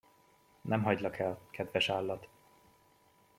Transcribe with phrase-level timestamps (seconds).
[0.61, 2.27] Nem hagylak el, kedves állat!